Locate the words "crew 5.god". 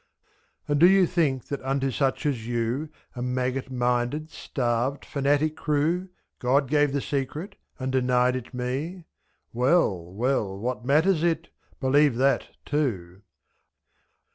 5.55-6.67